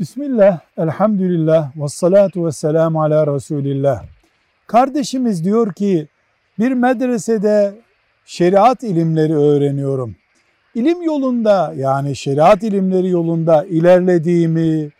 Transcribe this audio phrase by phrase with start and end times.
[0.00, 4.04] Bismillah, elhamdülillah, ve salatu ve selamu ala Resulillah.
[4.66, 6.08] Kardeşimiz diyor ki,
[6.58, 7.74] bir medresede
[8.24, 10.16] şeriat ilimleri öğreniyorum.
[10.74, 14.90] İlim yolunda yani şeriat ilimleri yolunda ilerlediğimi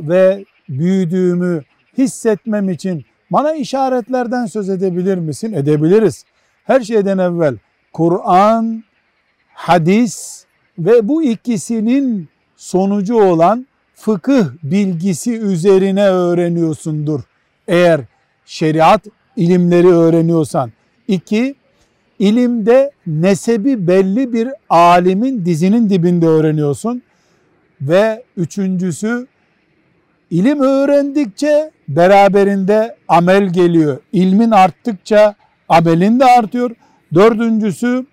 [0.00, 1.62] ve büyüdüğümü
[1.98, 5.52] hissetmem için bana işaretlerden söz edebilir misin?
[5.52, 6.24] Edebiliriz.
[6.64, 7.56] Her şeyden evvel
[7.92, 8.84] Kur'an,
[9.54, 10.44] hadis
[10.78, 17.20] ve bu ikisinin sonucu olan fıkıh bilgisi üzerine öğreniyorsundur.
[17.68, 18.00] Eğer
[18.46, 20.72] şeriat ilimleri öğreniyorsan.
[21.08, 21.54] İki,
[22.18, 27.02] ilimde nesebi belli bir alimin dizinin dibinde öğreniyorsun.
[27.80, 29.26] Ve üçüncüsü,
[30.30, 33.98] ilim öğrendikçe beraberinde amel geliyor.
[34.12, 35.34] İlmin arttıkça
[35.68, 36.70] amelin de artıyor.
[37.14, 38.06] Dördüncüsü,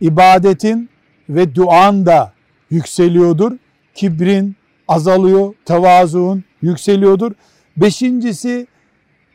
[0.00, 0.88] ibadetin
[1.28, 2.32] ve duan da
[2.70, 3.52] yükseliyordur.
[3.94, 4.56] Kibrin,
[4.88, 7.32] azalıyor, tevazuun yükseliyordur.
[7.76, 8.66] Beşincisi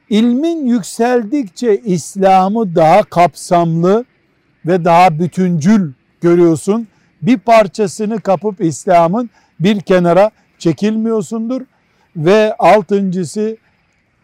[0.10, 4.06] ilmin yükseldikçe İslam'ı daha kapsamlı
[4.66, 5.92] ve daha bütüncül
[6.22, 6.88] görüyorsun.
[7.22, 11.62] Bir parçasını kapıp İslam'ın bir kenara çekilmiyorsundur.
[12.16, 13.58] Ve altıncısı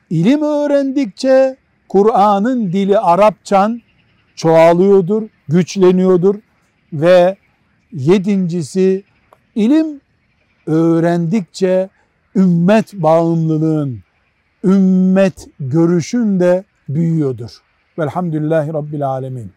[0.09, 1.57] ilim öğrendikçe
[1.89, 3.81] Kur'an'ın dili Arapçan
[4.35, 6.35] çoğalıyordur, güçleniyordur
[6.93, 7.35] ve
[7.91, 9.03] yedincisi
[9.55, 10.01] ilim
[10.69, 11.89] öğrendikçe
[12.35, 13.99] ümmet bağımlılığın,
[14.63, 17.51] ümmet görüşün de büyüyordur.
[17.99, 19.51] Velhamdülillahi Rabbil Alemin.